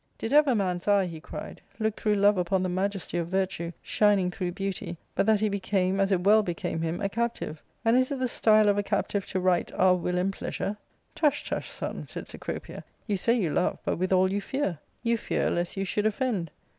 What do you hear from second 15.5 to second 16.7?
lest you should offend.